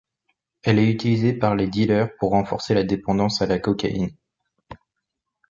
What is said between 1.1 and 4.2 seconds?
par les dealers pour renforcer la dépendance à la cocaïne.